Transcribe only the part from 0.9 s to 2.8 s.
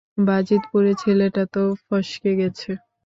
ছেলেটা তো ফসকে গেছে।